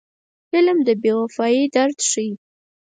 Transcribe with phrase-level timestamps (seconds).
[0.51, 2.31] فلم د بې وفایۍ درد ښيي